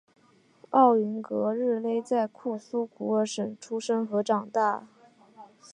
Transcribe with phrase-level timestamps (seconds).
[0.71, 4.87] 奥云格日勒在库苏古尔省出生和长大。